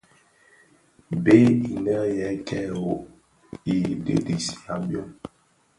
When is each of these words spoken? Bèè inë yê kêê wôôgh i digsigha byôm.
Bèè 1.23 1.35
inë 1.73 1.97
yê 2.17 2.29
kêê 2.47 2.69
wôôgh 2.81 3.05
i 3.75 3.77
digsigha 4.05 4.75
byôm. 4.87 5.09